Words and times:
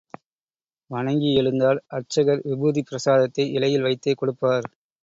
வணங்கி 0.91 1.29
எழுந்தால் 1.33 1.81
அர்ச்சகர் 1.89 2.43
விபூதிப் 2.45 2.89
பிரசாதத்தை 2.89 3.51
இலையில் 3.51 3.81
வைத்தே 3.81 4.13
கொடுப்பார். 4.13 4.67